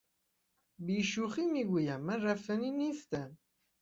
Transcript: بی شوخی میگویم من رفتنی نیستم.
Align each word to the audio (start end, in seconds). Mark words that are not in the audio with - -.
بی 0.79 0.99
شوخی 1.03 1.45
میگویم 1.45 1.99
من 2.01 2.21
رفتنی 2.21 2.71
نیستم. 2.71 3.37